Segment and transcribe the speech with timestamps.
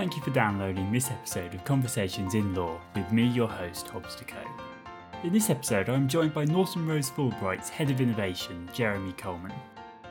[0.00, 4.16] Thank you for downloading this episode of Conversations in Law with me, your host, Hobbs
[4.16, 4.42] Deco.
[5.24, 9.52] In this episode, I'm joined by Norton Rose Fulbright's Head of Innovation, Jeremy Coleman.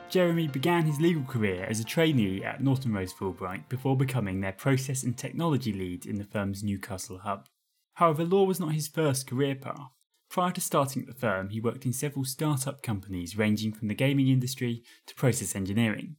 [0.08, 4.52] Jeremy began his legal career as a trainee at Norton Rose Fulbright before becoming their
[4.52, 7.48] process and technology lead in the firm's Newcastle hub.
[7.94, 9.90] However, law was not his first career path.
[10.30, 13.94] Prior to starting at the firm, he worked in several startup companies ranging from the
[13.94, 16.14] gaming industry to process engineering.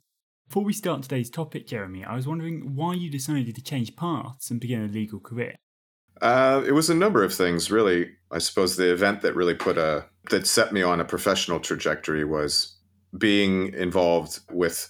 [0.52, 4.52] Before we start today's topic, Jeremy, I was wondering why you decided to change paths
[4.52, 5.56] and begin a legal career.
[6.22, 8.10] Uh, it was a number of things, really.
[8.32, 12.26] I suppose the event that really put a that set me on a professional trajectory
[12.26, 12.76] was
[13.18, 14.90] being involved with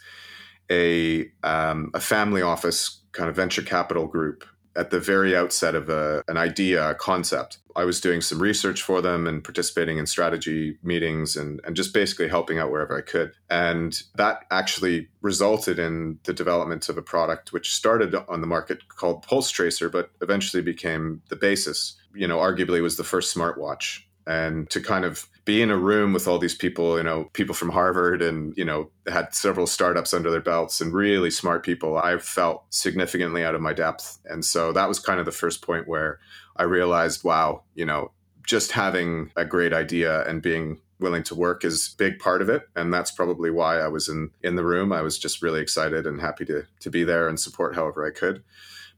[0.72, 4.44] a um, a family office kind of venture capital group
[4.76, 7.60] at the very outset of a, an idea, a concept.
[7.76, 11.94] I was doing some research for them and participating in strategy meetings and, and just
[11.94, 13.34] basically helping out wherever I could.
[13.50, 18.88] And that actually resulted in the development of a product which started on the market
[18.90, 21.96] called Pulse Tracer, but eventually became the basis.
[22.14, 24.02] You know, arguably was the first smartwatch.
[24.28, 27.56] And to kind of be in a room with all these people, you know, people
[27.56, 31.98] from Harvard and, you know, had several startups under their belts and really smart people,
[31.98, 34.20] I felt significantly out of my depth.
[34.26, 36.20] And so that was kind of the first point where
[36.58, 38.12] I realized, wow, you know,
[38.46, 42.70] just having a great idea and being willing to work is big part of it.
[42.76, 44.94] And that's probably why I was in in the room.
[44.94, 48.12] I was just really excited and happy to to be there and support however I
[48.12, 48.44] could.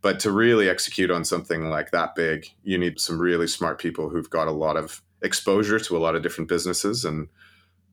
[0.01, 4.09] But to really execute on something like that big you need some really smart people
[4.09, 7.05] who've got a lot of exposure to a lot of different businesses.
[7.05, 7.29] And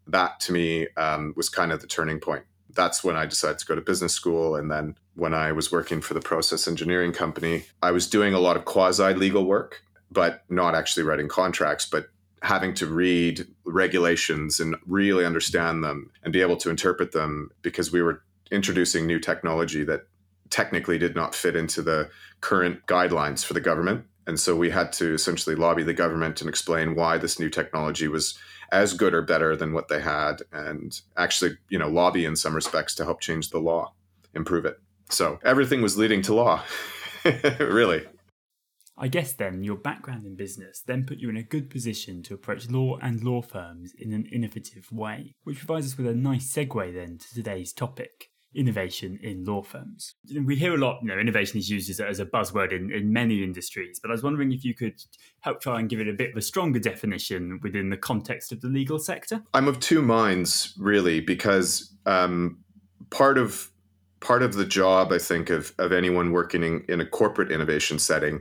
[0.07, 2.45] that to me um, was kind of the turning point.
[2.75, 4.55] That's when I decided to go to business school.
[4.57, 8.39] And then when I was working for the process engineering company, I was doing a
[8.39, 12.09] lot of quasi legal work, but not actually writing contracts, but
[12.43, 17.93] having to read regulations and really understand them and be able to interpret them because
[17.93, 20.07] we were introducing new technology that
[20.49, 24.05] technically did not fit into the current guidelines for the government.
[24.31, 28.07] And so we had to essentially lobby the government and explain why this new technology
[28.07, 28.39] was
[28.71, 32.55] as good or better than what they had and actually, you know, lobby in some
[32.55, 33.93] respects to help change the law,
[34.33, 34.79] improve it.
[35.09, 36.63] So everything was leading to law,
[37.59, 38.07] really.
[38.97, 42.35] I guess then your background in business then put you in a good position to
[42.35, 46.55] approach law and law firms in an innovative way, which provides us with a nice
[46.55, 50.15] segue then to today's topic innovation in law firms.
[50.45, 52.93] We hear a lot, you know, innovation is used as a, as a buzzword in,
[52.93, 55.01] in many industries, but I was wondering if you could
[55.41, 58.61] help try and give it a bit of a stronger definition within the context of
[58.61, 59.43] the legal sector.
[59.55, 62.59] I'm of two minds, really, because um,
[63.11, 63.71] part of
[64.19, 67.99] part of the job, I think, of, of anyone working in, in a corporate innovation
[67.99, 68.41] setting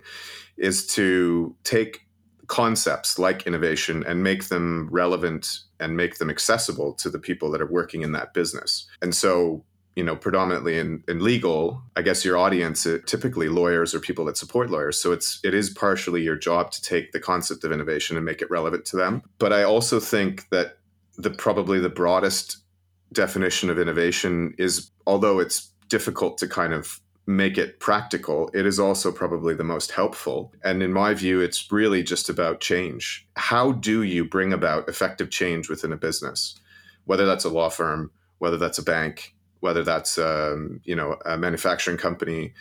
[0.57, 2.01] is to take
[2.47, 7.61] concepts like innovation and make them relevant and make them accessible to the people that
[7.61, 8.87] are working in that business.
[9.01, 9.63] And so
[9.99, 14.23] you know, predominantly in, in legal, I guess your audience uh, typically lawyers or people
[14.25, 14.97] that support lawyers.
[14.97, 18.41] So it's it is partially your job to take the concept of innovation and make
[18.41, 19.23] it relevant to them.
[19.39, 20.77] But I also think that
[21.17, 22.59] the probably the broadest
[23.11, 28.79] definition of innovation is although it's difficult to kind of make it practical, it is
[28.79, 30.53] also probably the most helpful.
[30.63, 33.27] And in my view, it's really just about change.
[33.35, 36.57] How do you bring about effective change within a business?
[37.03, 41.37] Whether that's a law firm, whether that's a bank, whether that's um, you know a
[41.37, 42.53] manufacturing company.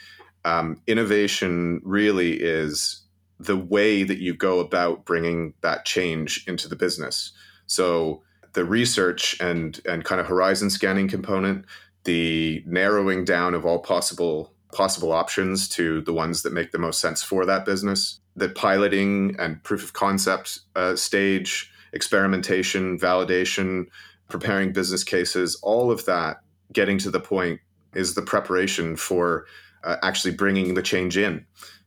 [0.45, 3.03] Um, innovation really is
[3.41, 7.33] the way that you go about bringing that change into the business.
[7.67, 8.23] So
[8.55, 11.65] the research and and kind of horizon scanning component,
[12.05, 17.01] the narrowing down of all possible possible options to the ones that make the most
[17.01, 23.87] sense for that business, the piloting and proof of concept uh, stage, experimentation, validation,
[24.29, 26.41] preparing business cases, all of that
[26.73, 27.61] getting to the point
[27.95, 29.47] is the preparation for
[29.85, 31.47] uh, actually bringing the change in.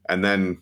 [0.10, 0.62] And then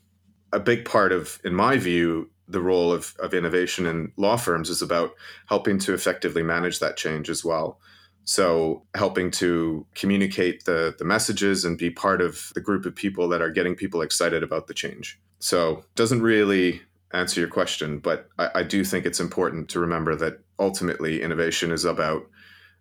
[0.52, 4.69] a big part of, in my view, the role of, of innovation in law firms
[4.69, 5.12] is about
[5.47, 7.80] helping to effectively manage that change as well.
[8.25, 13.27] So, helping to communicate the, the messages and be part of the group of people
[13.30, 15.19] that are getting people excited about the change.
[15.39, 16.81] So, doesn't really
[17.12, 21.71] answer your question, but I, I do think it's important to remember that ultimately innovation
[21.71, 22.27] is about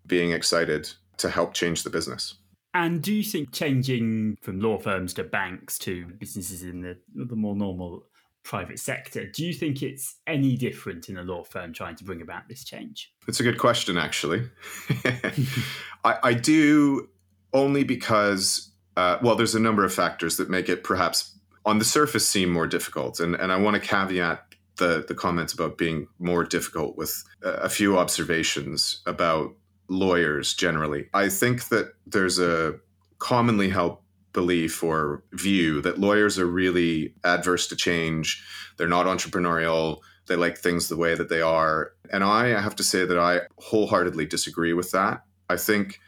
[0.06, 2.34] being excited to help change the business.
[2.74, 7.36] And do you think changing from law firms to banks to businesses in the, the
[7.36, 8.04] more normal
[8.48, 12.22] private sector, do you think it's any different in a law firm trying to bring
[12.22, 13.12] about this change?
[13.26, 14.48] It's a good question, actually.
[16.04, 17.10] I, I, do
[17.52, 21.84] only because, uh, well, there's a number of factors that make it perhaps on the
[21.84, 23.20] surface seem more difficult.
[23.20, 27.68] And, and I want to caveat the, the comments about being more difficult with a
[27.68, 29.52] few observations about
[29.88, 31.08] lawyers generally.
[31.14, 32.74] I think that there's a
[33.18, 33.98] commonly held
[34.32, 38.44] belief or view that lawyers are really adverse to change.
[38.76, 39.98] They're not entrepreneurial.
[40.26, 41.92] They like things the way that they are.
[42.12, 45.24] And I have to say that I wholeheartedly disagree with that.
[45.48, 45.98] I think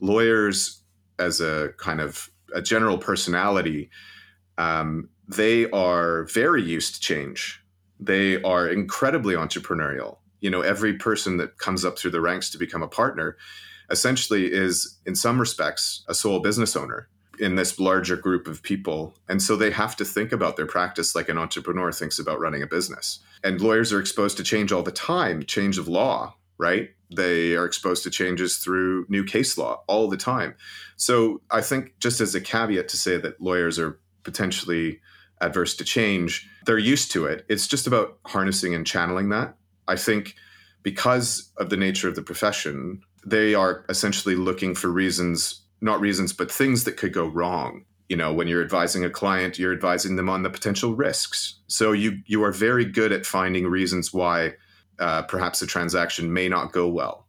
[0.00, 0.82] lawyers,
[1.18, 3.90] as a kind of a general personality,
[4.58, 7.62] um, they are very used to change.
[8.00, 10.18] They are incredibly entrepreneurial.
[10.40, 13.36] You know, every person that comes up through the ranks to become a partner
[13.90, 19.14] essentially is, in some respects, a sole business owner in this larger group of people.
[19.28, 22.62] And so they have to think about their practice like an entrepreneur thinks about running
[22.62, 23.20] a business.
[23.44, 26.90] And lawyers are exposed to change all the time, change of law, right?
[27.14, 30.54] They are exposed to changes through new case law all the time.
[30.96, 35.00] So I think, just as a caveat to say that lawyers are potentially
[35.40, 37.44] adverse to change, they're used to it.
[37.48, 39.56] It's just about harnessing and channeling that.
[39.88, 40.34] I think
[40.82, 46.32] because of the nature of the profession, they are essentially looking for reasons not reasons,
[46.32, 47.84] but things that could go wrong.
[48.08, 51.56] You know, when you're advising a client, you're advising them on the potential risks.
[51.66, 54.54] So you you are very good at finding reasons why
[54.98, 57.26] uh, perhaps a transaction may not go well.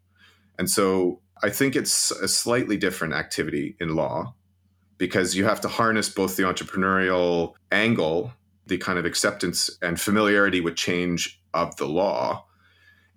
[0.59, 4.33] And so I think it's a slightly different activity in law
[4.97, 8.31] because you have to harness both the entrepreneurial angle,
[8.65, 12.45] the kind of acceptance and familiarity with change of the law,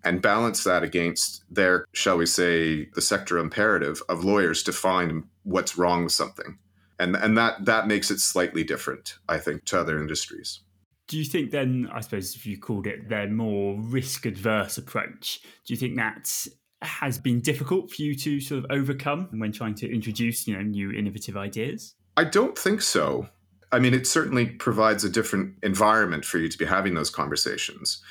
[0.02, 5.24] and balance that against their, shall we say, the sector imperative of lawyers to find
[5.42, 6.58] what's wrong with something.
[6.98, 10.60] And, and that, that makes it slightly different, I think, to other industries.
[11.08, 15.40] Do you think then, I suppose, if you called it their more risk adverse approach,
[15.66, 16.46] do you think that
[16.82, 20.62] has been difficult for you to sort of overcome when trying to introduce, you know,
[20.62, 21.94] new innovative ideas?
[22.16, 23.28] I don't think so.
[23.72, 28.02] I mean, it certainly provides a different environment for you to be having those conversations.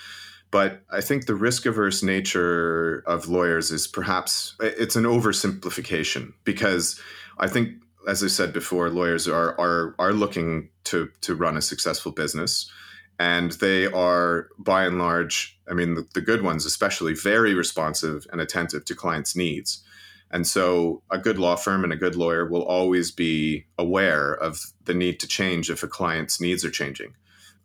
[0.51, 6.99] But I think the risk averse nature of lawyers is perhaps it's an oversimplification because
[7.37, 7.75] I think
[8.07, 12.71] as I said before, lawyers are are are looking to to run a successful business,
[13.19, 18.25] and they are by and large, I mean, the, the, good ones especially, very responsive
[18.31, 19.83] and attentive to clients' needs.
[20.31, 24.61] And so, a good law firm and a good lawyer will always be aware of
[24.85, 27.15] the need to change if a client's needs are changing.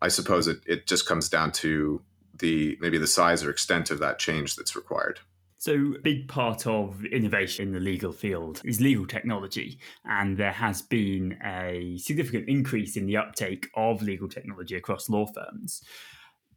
[0.00, 2.00] I suppose it, it just comes down to
[2.38, 5.20] the maybe the size or extent of that change that's required.
[5.58, 10.52] So, a big part of innovation in the legal field is legal technology, and there
[10.52, 15.82] has been a significant increase in the uptake of legal technology across law firms.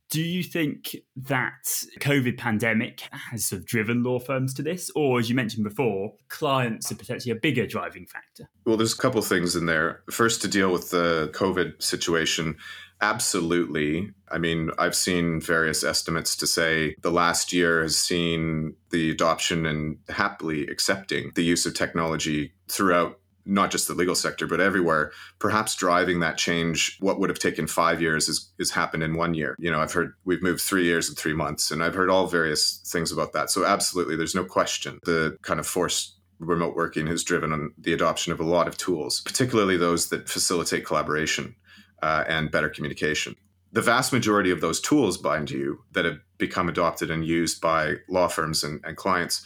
[0.09, 1.65] Do you think that
[1.99, 6.13] COVID pandemic has sort of driven law firms to this, or as you mentioned before,
[6.29, 8.49] clients are potentially a bigger driving factor?
[8.65, 10.01] Well, there's a couple things in there.
[10.09, 12.55] First, to deal with the COVID situation,
[13.01, 14.11] Absolutely.
[14.31, 19.65] I mean, I've seen various estimates to say the last year has seen the adoption
[19.65, 25.11] and happily accepting the use of technology throughout not just the legal sector, but everywhere,
[25.39, 26.97] perhaps driving that change.
[26.99, 29.55] What would have taken five years is, is happened in one year.
[29.57, 32.27] You know, I've heard we've moved three years and three months, and I've heard all
[32.27, 33.49] various things about that.
[33.49, 37.93] So, absolutely, there's no question the kind of forced remote working has driven on the
[37.93, 41.55] adoption of a lot of tools, particularly those that facilitate collaboration
[42.03, 43.35] uh, and better communication.
[43.71, 47.95] The vast majority of those tools, bind you, that have become adopted and used by
[48.07, 49.45] law firms and, and clients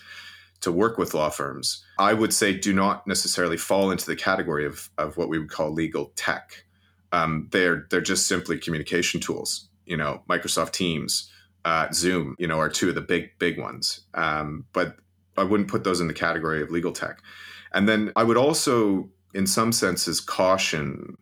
[0.62, 4.66] to work with law firms, I would say do not necessarily fall into the category
[4.66, 6.64] of, of what we would call legal tech.
[7.12, 9.68] Um, they're they're just simply communication tools.
[9.86, 11.30] You know, Microsoft Teams,
[11.66, 14.02] uh, Zoom, you know, are two of the big big ones.
[14.14, 14.96] Um, but
[15.38, 17.22] I wouldn't put those in the category of legal tech.
[17.74, 21.18] And then I would also, in some senses, caution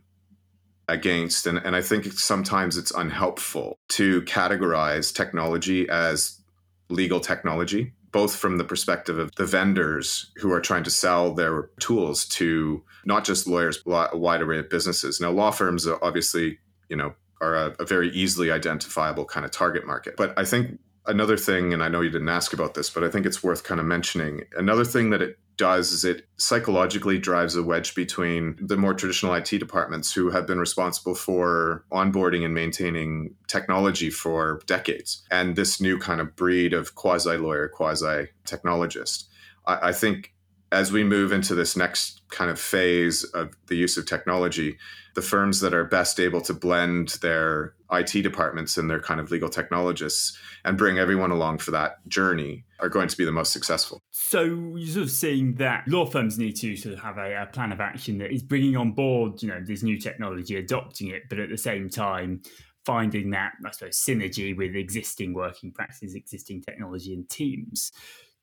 [0.89, 6.41] against and, and i think sometimes it's unhelpful to categorize technology as
[6.89, 11.70] legal technology both from the perspective of the vendors who are trying to sell their
[11.80, 15.20] tools to not just lawyers but a wide array of businesses.
[15.20, 19.51] Now law firms are obviously you know are a, a very easily identifiable kind of
[19.51, 20.16] target market.
[20.18, 23.10] But i think another thing and i know you didn't ask about this but i
[23.10, 24.44] think it's worth kind of mentioning.
[24.56, 29.34] Another thing that it does is it psychologically drives a wedge between the more traditional
[29.36, 35.82] IT departments who have been responsible for onboarding and maintaining technology for decades and this
[35.82, 39.25] new kind of breed of quasi lawyer, quasi technologist.
[39.68, 40.34] I, I think
[40.71, 44.77] as we move into this next kind of phase of the use of technology,
[45.15, 49.31] the firms that are best able to blend their IT departments and their kind of
[49.31, 53.51] legal technologists and bring everyone along for that journey are going to be the most
[53.51, 53.99] successful.
[54.11, 57.47] So you're sort of seeing that law firms need to sort of have a, a,
[57.47, 61.23] plan of action that is bringing on board, you know, this new technology, adopting it,
[61.29, 62.41] but at the same time
[62.85, 67.91] finding that, I suppose, synergy with existing working practices, existing technology and teams.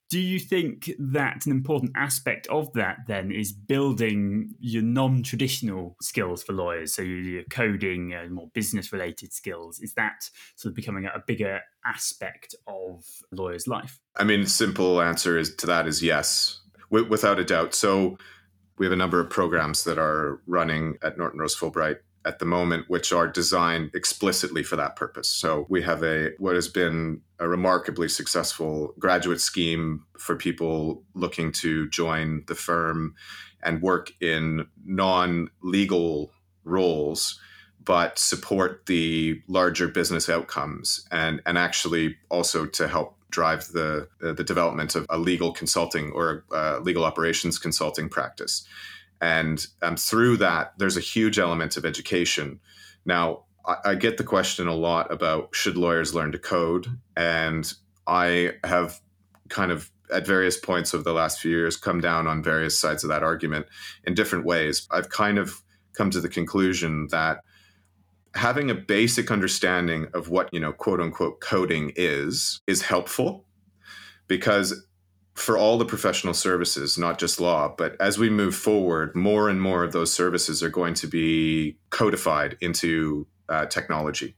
[0.08, 5.96] Do you think that an important aspect of that then is building your non traditional
[6.00, 6.94] skills for lawyers?
[6.94, 9.80] So your coding and more business related skills.
[9.80, 13.98] Is that sort of becoming a bigger aspect of lawyers' life?
[14.16, 16.60] I mean, simple answer is to that is yes,
[16.90, 17.74] w- without a doubt.
[17.74, 18.16] So
[18.78, 22.44] we have a number of programs that are running at Norton Rose Fulbright at the
[22.44, 25.28] moment, which are designed explicitly for that purpose.
[25.28, 31.52] So we have a what has been a remarkably successful graduate scheme for people looking
[31.52, 33.14] to join the firm
[33.62, 36.32] and work in non-legal
[36.64, 37.40] roles
[37.84, 44.44] but support the larger business outcomes and and actually also to help drive the the
[44.44, 48.66] development of a legal consulting or a legal operations consulting practice
[49.20, 52.60] and um, through that, there's a huge element of education.
[53.04, 56.86] Now, I, I get the question a lot about should lawyers learn to code?
[57.16, 57.72] And
[58.06, 59.00] I have
[59.48, 63.02] kind of at various points over the last few years come down on various sides
[63.02, 63.66] of that argument
[64.04, 64.86] in different ways.
[64.90, 65.62] I've kind of
[65.94, 67.40] come to the conclusion that
[68.34, 73.46] having a basic understanding of what, you know, quote unquote coding is is helpful
[74.28, 74.86] because
[75.36, 77.72] for all the professional services, not just law.
[77.76, 81.76] But as we move forward, more and more of those services are going to be
[81.90, 84.34] codified into uh, technology.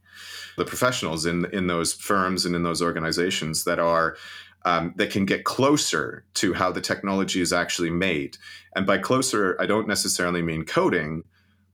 [0.56, 4.16] The professionals in in those firms and in those organizations that are
[4.64, 8.36] um, that can get closer to how the technology is actually made.
[8.74, 11.22] And by closer, I don't necessarily mean coding,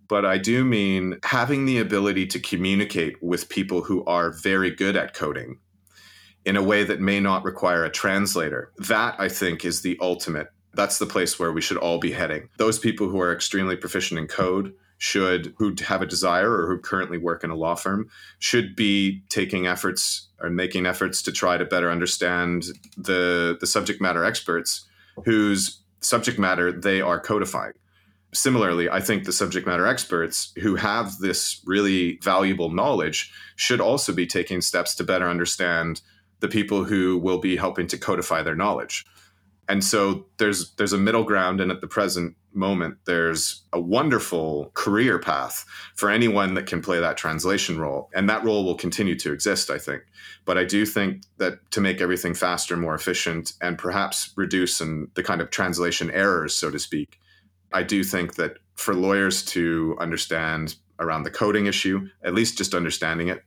[0.06, 4.96] but I do mean having the ability to communicate with people who are very good
[4.96, 5.58] at coding
[6.44, 8.72] in a way that may not require a translator.
[8.76, 10.48] That, I think, is the ultimate.
[10.74, 12.48] That's the place where we should all be heading.
[12.58, 16.78] Those people who are extremely proficient in code should, who have a desire or who
[16.78, 18.08] currently work in a law firm,
[18.38, 22.64] should be taking efforts or making efforts to try to better understand
[22.96, 24.86] the, the subject matter experts
[25.24, 27.72] whose subject matter they are codifying
[28.34, 34.12] similarly, I think the subject matter experts who have this really valuable knowledge should also
[34.12, 36.02] be taking steps to better understand
[36.44, 39.06] the people who will be helping to codify their knowledge.
[39.66, 44.70] And so there's there's a middle ground and at the present moment there's a wonderful
[44.74, 45.64] career path
[45.96, 49.70] for anyone that can play that translation role and that role will continue to exist
[49.70, 50.02] I think.
[50.44, 55.08] But I do think that to make everything faster, more efficient and perhaps reduce and
[55.14, 57.18] the kind of translation errors so to speak,
[57.72, 62.74] I do think that for lawyers to understand around the coding issue, at least just
[62.74, 63.42] understanding it,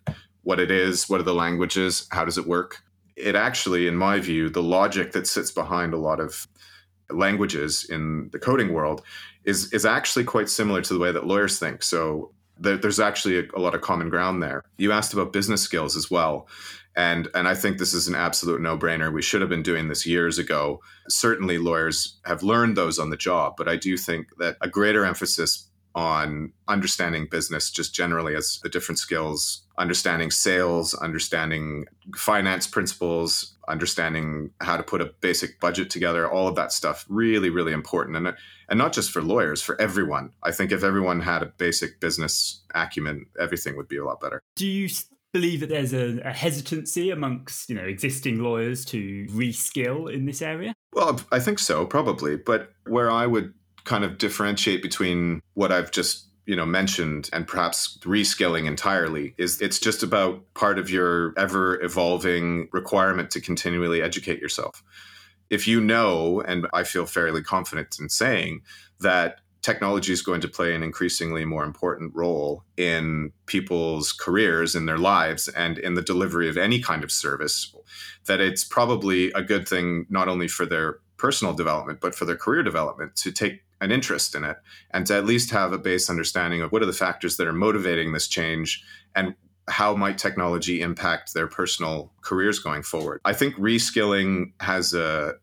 [0.48, 2.82] what it is, what are the languages, how does it work,
[3.18, 6.48] it actually, in my view, the logic that sits behind a lot of
[7.10, 9.02] languages in the coding world
[9.44, 11.82] is is actually quite similar to the way that lawyers think.
[11.82, 14.64] So there, there's actually a, a, lot of common ground there.
[14.78, 16.48] You asked about business skills as well.
[16.96, 19.14] And, and I think this is an absolute no brainer.
[19.14, 20.82] We should have been doing this years ago.
[21.08, 25.06] Certainly, lawyers have learned those on the job, but I do think that a greater
[25.06, 33.56] emphasis on understanding business just generally as the different skills understanding sales understanding finance principles
[33.68, 38.16] understanding how to put a basic budget together all of that stuff really really important.
[38.18, 38.36] And
[38.70, 40.32] and not just for lawyers for everyone.
[40.44, 44.42] I think if everyone had a basic business acumen everything would be a lot better.
[44.56, 44.90] Do you
[45.34, 50.42] believe that there's a, a hesitancy amongst you know existing lawyers to reskill in this
[50.42, 50.74] area?
[50.94, 52.36] Well i think so probably.
[52.38, 53.54] But where i would
[53.88, 59.62] kind of differentiate between what I've just you know mentioned and perhaps reskilling entirely is
[59.62, 64.82] it's just about part of your ever evolving requirement to continually educate yourself.
[65.50, 68.62] If you know and i feel fairly confident in saying
[69.00, 74.86] that technology is going to play an increasingly more important role in people's careers in
[74.86, 77.76] their lives and in the delivery of any kind of service
[78.28, 82.38] that it's probably a good thing not only for their personal development but for their
[82.38, 84.58] career development to take an interest in it
[84.92, 87.54] and to at least have a base understanding of what are the factors that are
[87.54, 88.84] motivating this change
[89.16, 89.36] and
[89.70, 93.20] how might technology impact their personal careers going forward.
[93.26, 95.34] I think reskilling has a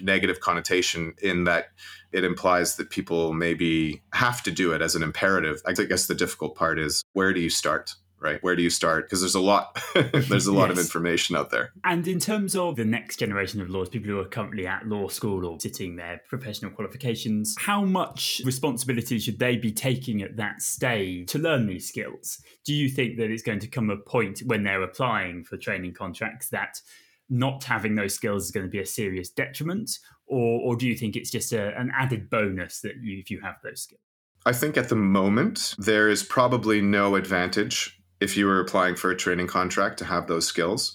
[0.00, 1.66] negative connotation in that
[2.12, 5.60] it implies that people maybe have to do it as an imperative.
[5.66, 7.94] I guess the difficult part is where do you start?
[8.20, 8.42] Right?
[8.42, 9.06] Where do you start?
[9.06, 10.78] Because there's a lot there's a lot yes.
[10.78, 11.72] of information out there.
[11.84, 15.08] And in terms of the next generation of lawyers people who are currently at law
[15.08, 20.62] school or sitting their professional qualifications how much responsibility should they be taking at that
[20.62, 22.42] stage to learn these skills?
[22.64, 25.94] Do you think that it's going to come a point when they're applying for training
[25.94, 26.80] contracts that
[27.30, 29.98] not having those skills is going to be a serious detriment?
[30.26, 33.40] Or, or do you think it's just a, an added bonus that you, if you
[33.40, 34.00] have those skills?
[34.46, 39.10] I think at the moment there is probably no advantage if you were applying for
[39.10, 40.92] a training contract to have those skills.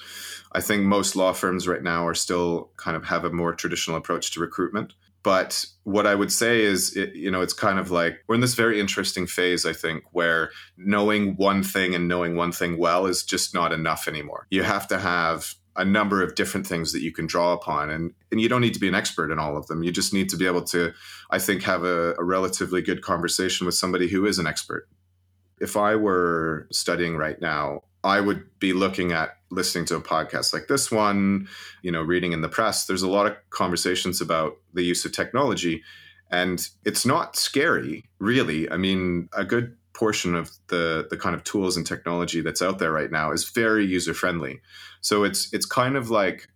[0.51, 3.97] I think most law firms right now are still kind of have a more traditional
[3.97, 4.93] approach to recruitment.
[5.23, 8.41] But what I would say is, it, you know, it's kind of like we're in
[8.41, 13.05] this very interesting phase, I think, where knowing one thing and knowing one thing well
[13.05, 14.47] is just not enough anymore.
[14.51, 18.13] You have to have a number of different things that you can draw upon and
[18.31, 20.29] and you don't need to be an expert in all of them you just need
[20.29, 20.93] to be able to
[21.31, 24.87] i think have a, a, relatively good conversation with somebody who is an expert
[25.63, 30.53] if i were studying right now i would be looking at listening to a podcast
[30.53, 31.47] like this one
[31.81, 35.11] you know reading in the press there's a lot of conversations about the use of
[35.11, 35.81] technology
[36.29, 41.43] and it's not scary really i mean a good portion of the the kind of
[41.43, 44.59] tools and technology that's out there right now is very user friendly.
[45.01, 46.47] So it's it's kind of like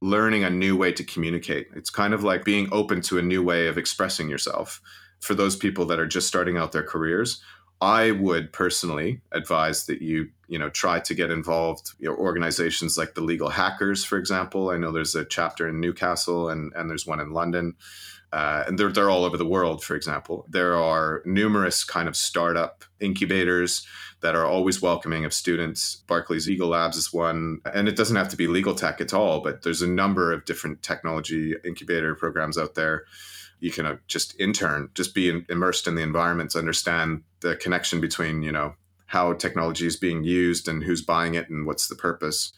[0.00, 1.68] learning a new way to communicate.
[1.74, 4.80] It's kind of like being open to a new way of expressing yourself.
[5.20, 7.42] For those people that are just starting out their careers,
[7.80, 11.90] I would personally advise that you, you know, try to get involved.
[11.98, 14.70] You know, organizations like the Legal Hackers, for example.
[14.70, 17.74] I know there's a chapter in Newcastle and and there's one in London
[18.34, 20.44] uh, and they're, they're all over the world, for example.
[20.48, 23.86] There are numerous kind of startup incubators
[24.22, 26.02] that are always welcoming of students.
[26.08, 29.40] Barclays Eagle Labs is one, and it doesn't have to be legal tech at all,
[29.40, 33.04] but there's a number of different technology incubator programs out there.
[33.60, 38.42] You can uh, just intern, just be immersed in the environments, understand the connection between,
[38.42, 38.74] you know,
[39.06, 42.52] how technology is being used and who's buying it and what's the purpose.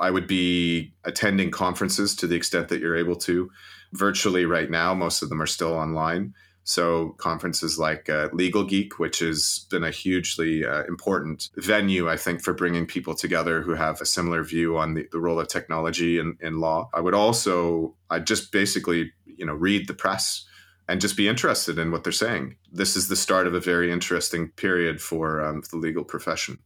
[0.00, 3.50] I would be attending conferences to the extent that you're able to
[3.92, 4.94] virtually right now.
[4.94, 6.34] Most of them are still online.
[6.64, 12.16] So conferences like uh, Legal Geek, which has been a hugely uh, important venue, I
[12.16, 15.46] think, for bringing people together who have a similar view on the, the role of
[15.46, 16.88] technology in, in law.
[16.92, 20.44] I would also, I just basically, you know, read the press
[20.88, 22.56] and just be interested in what they're saying.
[22.72, 26.58] This is the start of a very interesting period for um, the legal profession.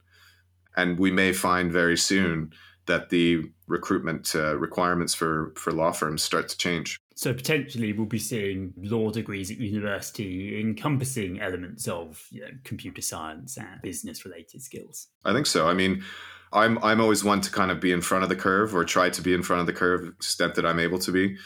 [0.77, 2.53] And we may find very soon
[2.87, 6.99] that the recruitment uh, requirements for, for law firms start to change.
[7.15, 13.03] So potentially, we'll be seeing law degrees at university encompassing elements of you know, computer
[13.03, 15.09] science and business-related skills.
[15.25, 15.69] I think so.
[15.69, 16.03] I mean,
[16.53, 19.11] I'm I'm always one to kind of be in front of the curve or try
[19.11, 21.37] to be in front of the curve extent that I'm able to be.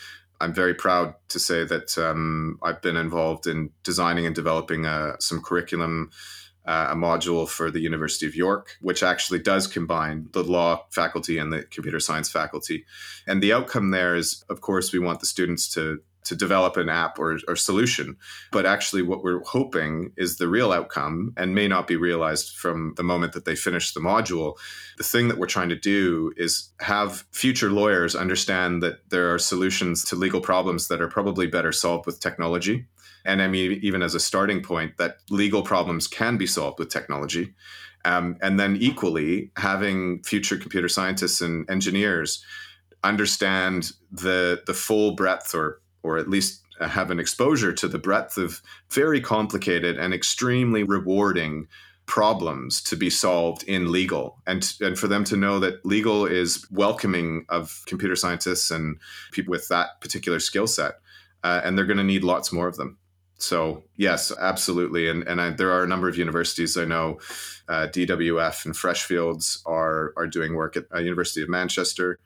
[0.40, 5.16] I'm very proud to say that um, I've been involved in designing and developing uh,
[5.20, 6.10] some curriculum
[6.66, 11.36] uh, a module for the University of York, which actually does combine the law faculty
[11.36, 12.86] and the computer science faculty.
[13.26, 16.88] And the outcome there is, of course, we want the students to to develop an
[16.88, 18.16] app or, or solution.
[18.52, 22.94] But actually, what we're hoping is the real outcome and may not be realized from
[22.96, 24.56] the moment that they finish the module.
[24.96, 29.38] The thing that we're trying to do is have future lawyers understand that there are
[29.38, 32.86] solutions to legal problems that are probably better solved with technology
[33.24, 36.90] and I mean, even as a starting point, that legal problems can be solved with
[36.90, 37.54] technology.
[38.04, 42.44] Um, and then equally, having future computer scientists and engineers
[43.02, 48.36] understand the the full breadth, or or at least have an exposure to the breadth
[48.36, 51.66] of very complicated and extremely rewarding
[52.06, 54.38] problems to be solved in legal.
[54.46, 58.98] And and for them to know that legal is welcoming of computer scientists and
[59.32, 60.94] people with that particular skill set
[61.44, 62.98] uh, and they're going to need lots more of them.
[63.36, 67.18] So yes, absolutely, and and I, there are a number of universities I know,
[67.68, 72.18] uh, DWF and Freshfields are are doing work at uh, University of Manchester,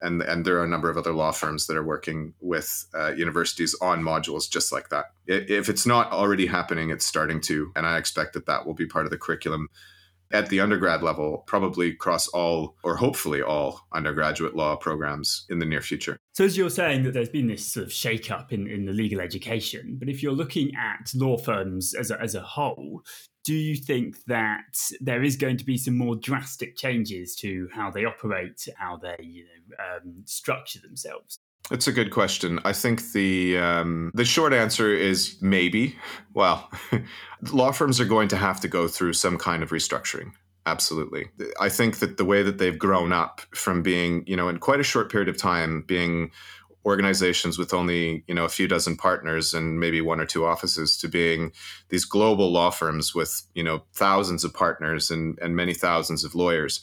[0.00, 3.12] and and there are a number of other law firms that are working with uh,
[3.12, 5.06] universities on modules just like that.
[5.26, 8.86] If it's not already happening, it's starting to, and I expect that that will be
[8.86, 9.68] part of the curriculum
[10.30, 15.66] at the undergrad level, probably across all or hopefully all undergraduate law programs in the
[15.66, 16.18] near future.
[16.32, 18.92] So, as you're saying that there's been this sort of shake up in, in the
[18.92, 23.02] legal education, but if you're looking at law firms as a, as a whole,
[23.44, 27.90] do you think that there is going to be some more drastic changes to how
[27.90, 31.38] they operate, how they you know, um, structure themselves?
[31.70, 32.60] It's a good question.
[32.64, 35.96] I think the um, the short answer is maybe.
[36.32, 36.70] Well,
[37.52, 40.32] law firms are going to have to go through some kind of restructuring.
[40.64, 41.30] Absolutely.
[41.60, 44.80] I think that the way that they've grown up from being, you know, in quite
[44.80, 46.30] a short period of time, being
[46.84, 50.96] organizations with only, you know, a few dozen partners and maybe one or two offices
[50.98, 51.52] to being
[51.88, 56.34] these global law firms with, you know, thousands of partners and, and many thousands of
[56.34, 56.80] lawyers.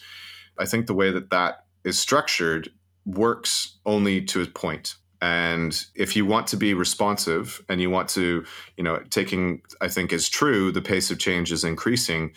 [0.57, 2.69] I think the way that that is structured
[3.05, 4.95] works only to a point.
[5.21, 8.45] And if you want to be responsive and you want to
[8.77, 12.31] you know taking i think is true the pace of change is increasing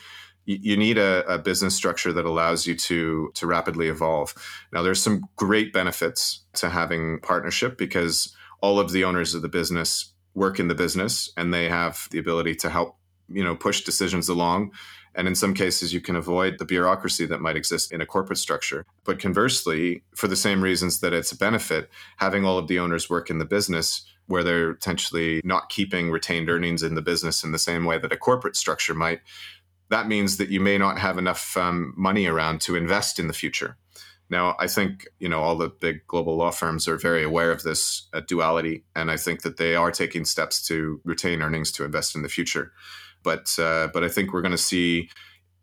[0.49, 4.35] you, need a, a, business structure that allows you to to rapidly evolve.
[4.73, 9.49] Now there's some great benefits to having partnership because all of the owners of the
[9.49, 12.97] business work in the business and they have the ability to help
[13.29, 14.73] you know push decisions along
[15.19, 18.39] And in some cases, you can avoid the bureaucracy that might exist in a corporate
[18.39, 18.87] structure.
[19.03, 23.11] But conversely, for the same reasons that it's a benefit, having all of the owners
[23.11, 27.51] work in the business where they're potentially not keeping retained earnings in the business in
[27.51, 29.21] the same way that a corporate structure might,
[29.91, 33.35] that means that you may not have enough um, money around to invest in the
[33.35, 33.77] future.
[34.31, 37.63] Now, I think you know all the big global law firms are very aware of
[37.63, 41.85] this uh, duality, and I think that they are taking steps to retain earnings to
[41.85, 42.73] invest in the future.
[43.23, 45.11] But uh, but I think we're going to see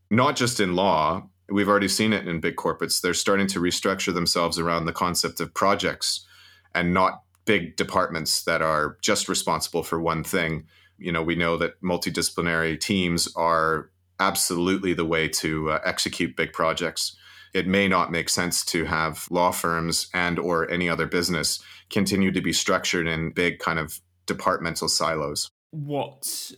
[0.10, 1.28] not just in law.
[1.50, 3.02] We've already seen it in big corporates.
[3.02, 6.26] They're starting to restructure themselves around the concept of projects
[6.74, 10.66] and not big departments that are just responsible for one thing.
[10.98, 16.54] You know, we know that multidisciplinary teams are absolutely the way to uh, execute big
[16.54, 17.16] projects.
[17.54, 22.32] It may not make sense to have law firms and or any other business continue
[22.32, 25.50] to be structured in big kind of departmental silos.
[25.72, 26.52] What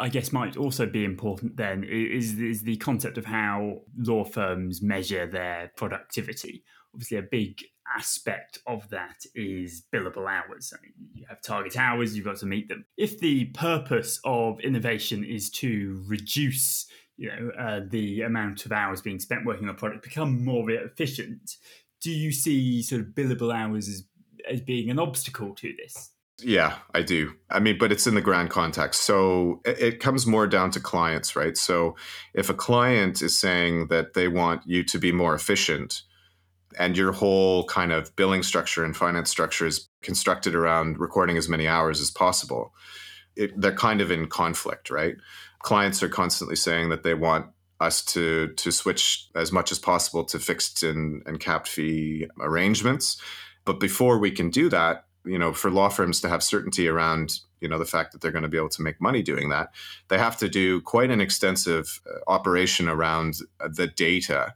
[0.00, 4.82] I guess might also be important then is, is the concept of how law firms
[4.82, 6.64] measure their productivity.
[6.94, 7.62] Obviously, a big
[7.96, 10.72] aspect of that is billable hours.
[10.76, 12.84] I mean, you have target hours, you've got to meet them.
[12.96, 16.86] If the purpose of innovation is to reduce
[17.20, 20.68] you know uh, the amount of hours being spent working on a product become more
[20.70, 21.56] efficient
[22.00, 24.04] do you see sort of billable hours as,
[24.50, 27.34] as being an obstacle to this yeah, I do.
[27.50, 29.02] I mean, but it's in the grand context.
[29.02, 31.56] So it, comes more down to clients, right?
[31.56, 31.96] So
[32.34, 36.02] if a client is saying that they want you to be more efficient,
[36.78, 41.48] and your whole kind of billing structure and finance structure is constructed around recording as
[41.48, 42.72] many hours as possible.
[43.36, 45.16] It, they're kind of in conflict, right?
[45.60, 47.46] Clients are constantly saying that they want
[47.80, 53.20] us to to switch as much as possible to fixed and, and capped fee arrangements.
[53.64, 57.40] But before we can do that, you know, for law firms to have certainty around
[57.60, 59.72] you know the fact that they're going to be able to make money doing that,
[60.08, 64.54] they have to do quite an extensive uh, operation around the data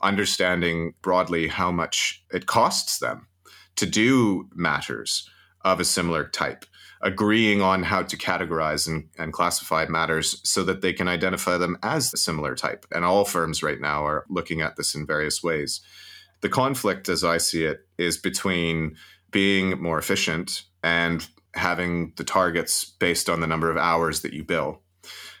[0.00, 3.26] understanding broadly how much it costs them
[3.76, 5.28] to do matters
[5.62, 6.64] of a similar type,
[7.02, 11.76] agreeing on how to categorize and, and classify matters so that they can identify them
[11.82, 12.86] as a similar type.
[12.92, 15.80] And all firms right now are looking at this in various ways.
[16.42, 18.96] The conflict, as I see it, is between
[19.30, 24.44] being more efficient and having the targets based on the number of hours that you
[24.44, 24.80] bill.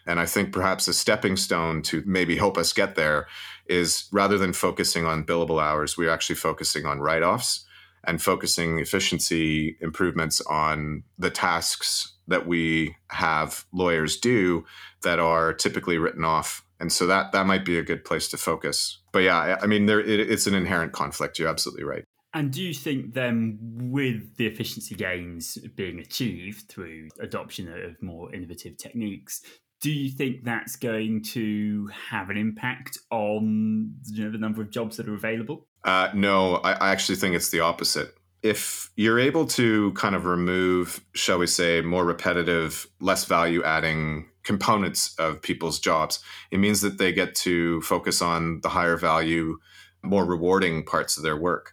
[0.06, 3.26] And I think perhaps a stepping stone to maybe help us get there
[3.66, 7.64] is rather than focusing on billable hours, we're actually focusing on write offs
[8.04, 14.64] and focusing efficiency improvements on the tasks that we have lawyers do
[15.02, 16.64] that are typically written off.
[16.78, 18.98] And so that that might be a good place to focus.
[19.12, 21.38] But yeah, I mean, there it, it's an inherent conflict.
[21.38, 22.04] You're absolutely right.
[22.36, 28.32] And do you think then, with the efficiency gains being achieved through adoption of more
[28.34, 29.40] innovative techniques,
[29.80, 34.68] do you think that's going to have an impact on you know, the number of
[34.70, 35.66] jobs that are available?
[35.82, 38.14] Uh, no, I, I actually think it's the opposite.
[38.42, 44.26] If you're able to kind of remove, shall we say, more repetitive, less value adding
[44.42, 49.56] components of people's jobs, it means that they get to focus on the higher value,
[50.02, 51.72] more rewarding parts of their work.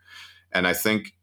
[0.53, 1.13] And I think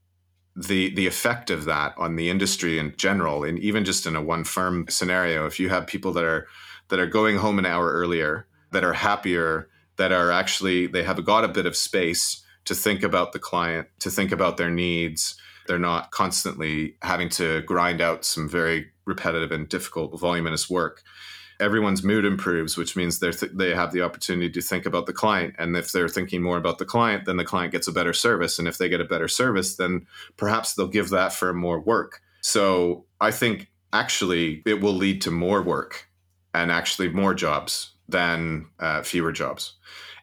[0.56, 4.22] the the effect of that on the industry in general, and even just in a
[4.22, 6.46] one firm scenario, if you have people that are
[6.88, 11.24] that are going home an hour earlier, that are happier, that are actually, they have
[11.24, 15.36] got a bit of space to think about the client, to think about their needs.
[15.66, 21.02] They're not constantly having to grind out some very repetitive and difficult, voluminous work.
[21.60, 25.12] Everyone's mood improves, which means they th- they have the opportunity to think about the
[25.12, 25.54] client.
[25.58, 28.58] And if they're thinking more about the client, then the client gets a better service.
[28.58, 32.22] And if they get a better service, then perhaps they'll give that for more work.
[32.40, 36.08] So I think actually it will lead to more work
[36.54, 39.74] and actually more jobs than uh, fewer jobs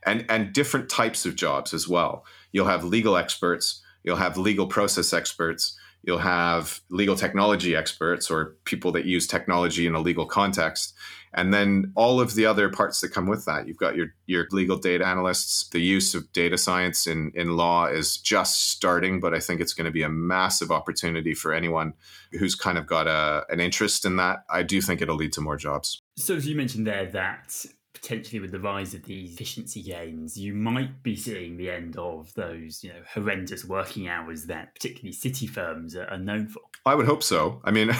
[0.06, 4.68] and and different types of jobs as well you'll have legal experts you'll have legal
[4.68, 10.26] process experts you'll have legal technology experts or people that use technology in a legal
[10.26, 10.96] context.
[11.34, 13.68] And then all of the other parts that come with that.
[13.68, 15.68] You've got your your legal data analysts.
[15.68, 19.74] The use of data science in in law is just starting but i think it's
[19.74, 21.94] going to be a massive opportunity for anyone
[22.32, 24.46] who's kind of got a an interest in that.
[24.50, 26.02] I do think it'll lead to more jobs.
[26.16, 27.66] So as you mentioned there that
[28.02, 32.34] potentially with the rise of these efficiency gains, you might be seeing the end of
[32.36, 36.62] those, you know, horrendous working hours that particularly city firms are, known for.
[36.86, 37.62] I would hope so.
[37.64, 37.92] I mean,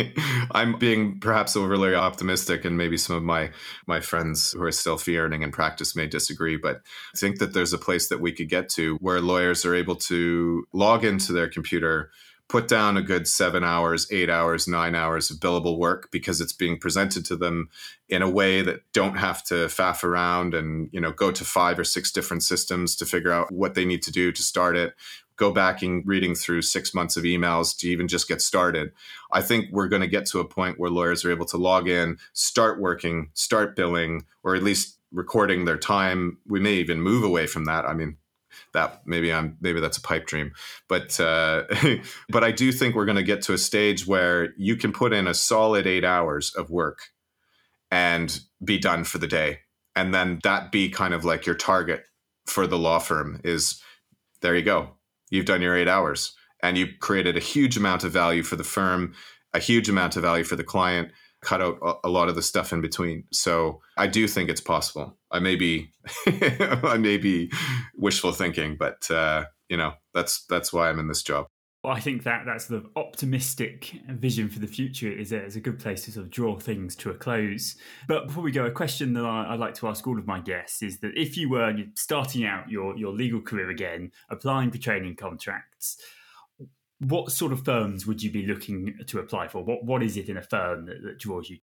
[0.52, 3.50] I'm being perhaps overly optimistic, and maybe some of my
[3.86, 6.56] my friends who are still fee earning in practice may disagree.
[6.56, 6.82] But
[7.14, 9.96] I think that there's a place that we could get to where lawyers are able
[9.96, 12.10] to log into their computer
[12.48, 16.52] put down a good seven hours, eight hours, nine hours of billable work because it's
[16.52, 17.68] being presented to them
[18.08, 21.78] in a way that don't have to faff around and you know go to five
[21.78, 24.94] or six different systems to figure out what they need to do to start it
[25.38, 28.92] go back and reading through six months of emails to even just get started.
[29.32, 31.88] I think we're going to get to a point where lawyers are able to log
[31.88, 36.38] in, start working, start billing, or at least recording their time.
[36.46, 37.84] We may even move away from that.
[37.86, 38.16] I mean,
[38.74, 40.52] that maybe I'm maybe that's a pipe dream,
[40.88, 41.64] but uh,
[42.28, 45.12] but I do think we're going to get to a stage where you can put
[45.12, 46.98] in a solid eight hours of work
[47.90, 49.60] and be done for the day,
[49.96, 52.04] and then that be kind of like your target
[52.46, 53.82] for the law firm is
[54.40, 54.90] there you go.
[55.30, 58.64] You've done your eight hours and you created a huge amount of value for the
[58.64, 59.14] firm
[59.54, 62.72] a huge amount of value for the client cut out a lot of the stuff
[62.72, 63.24] in between.
[63.32, 65.16] So I do think it's possible.
[65.30, 65.92] I may be,
[66.26, 67.50] I may be
[67.96, 71.46] wishful thinking, but uh, you know that's that's why I'm in this job.
[71.84, 75.60] Well, I think that that sort of optimistic vision for the future is a, a
[75.60, 77.76] good place to sort of draw things to a close.
[78.08, 80.40] But before we go, a question that I, would like to ask all of my
[80.40, 84.78] guests is that if you were starting out your, your legal career again, applying for
[84.78, 85.98] training contracts,
[87.00, 89.62] what sort of firms would you be looking to apply for?
[89.62, 91.58] What what is it in a firm that, that draws you?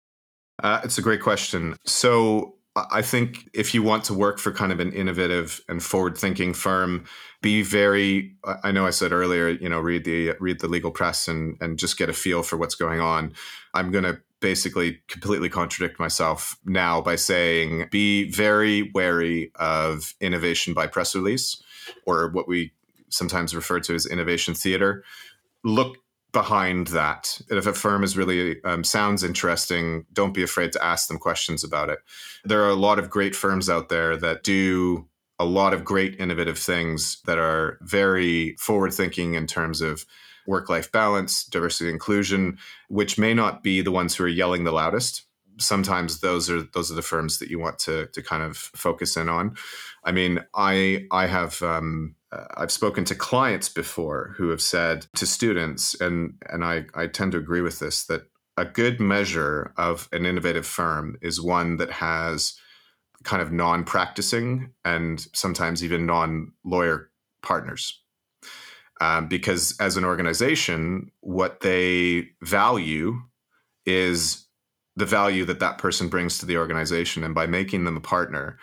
[0.62, 1.76] Uh, it's a great question.
[1.86, 6.54] So I think if you want to work for kind of an innovative and forward-thinking
[6.54, 7.06] firm,
[7.42, 8.36] be very.
[8.64, 11.78] I know I said earlier, you know, read the read the legal press and and
[11.78, 13.34] just get a feel for what's going on.
[13.74, 20.74] I'm going to basically completely contradict myself now by saying be very wary of innovation
[20.74, 21.62] by press release,
[22.06, 22.72] or what we
[23.14, 25.04] sometimes referred to as innovation theater.
[25.64, 25.98] Look
[26.32, 27.40] behind that.
[27.50, 31.20] And If a firm is really um, sounds interesting, don't be afraid to ask them
[31.20, 32.00] questions about it.
[32.44, 35.08] There are a lot of great firms out there that do
[35.40, 40.06] a lot of great innovative things that are very forward thinking in terms of
[40.48, 42.58] work life balance, diversity inclusion,
[42.90, 45.24] which may not be the ones who are yelling the loudest.
[45.60, 49.18] Sometimes those are those are the firms that you want to to kind of focus
[49.18, 49.56] in on.
[50.04, 55.08] I mean, I I have um, uh, I've spoken to clients before who have said
[55.16, 58.24] to students, and and I, I tend to agree with this, that
[58.58, 62.54] a good measure of an innovative firm is one that has
[63.24, 67.10] kind of non-practicing and sometimes even non-lawyer
[67.42, 68.02] partners.
[69.02, 73.22] Um, because as an organization, what they value
[73.86, 74.43] is
[74.96, 78.58] the value that that person brings to the organization, and by making them a partner,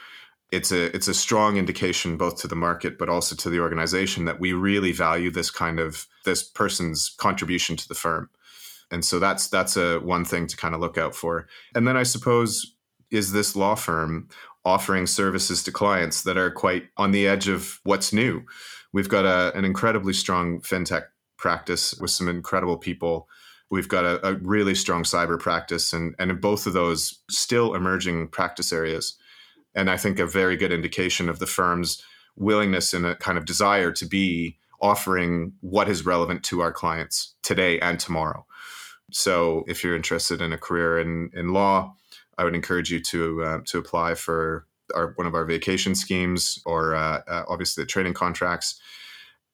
[0.53, 4.25] it's a it's a strong indication both to the market but also to the organization
[4.25, 8.29] that we really value this kind of this person's contribution to the firm.
[8.91, 11.47] And so that's that's a one thing to kind of look out for.
[11.75, 12.75] And then i suppose
[13.11, 14.29] is this law firm
[14.65, 18.43] offering services to clients that are quite on the edge of what's new?
[18.93, 21.05] We've got a, an incredibly strong fintech
[21.39, 23.29] practice with some incredible people
[23.71, 27.75] we've got a, a really strong cyber practice and, and in both of those still
[27.75, 29.17] emerging practice areas
[29.75, 32.03] and I think a very good indication of the firm's
[32.37, 37.35] willingness and a kind of desire to be offering what is relevant to our clients
[37.43, 38.47] today and tomorrow.
[39.13, 41.95] So, if you're interested in a career in, in law,
[42.39, 46.61] I would encourage you to uh, to apply for our, one of our vacation schemes
[46.65, 48.81] or uh, uh, obviously the training contracts.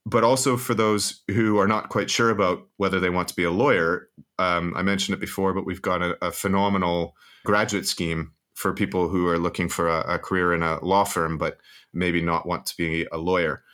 [0.08, 3.42] But also for those who are not quite sure about whether they want to be
[3.42, 8.30] a lawyer, um, I mentioned it before, but we've got a, a phenomenal graduate scheme
[8.54, 11.58] for people who are looking for a, a, career in a law firm, but
[11.92, 13.64] maybe not want to be a lawyer.